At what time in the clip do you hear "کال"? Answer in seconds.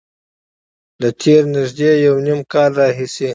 2.53-2.71